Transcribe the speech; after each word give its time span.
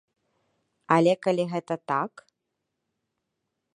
Але 0.95 1.13
калі 1.27 1.45
гэта 1.53 1.75
так! 1.93 2.13